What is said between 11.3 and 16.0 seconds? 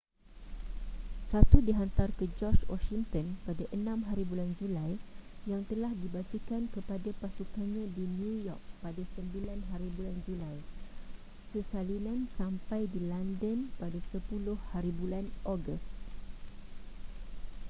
sesalinan sampai di london pada 10hb ogos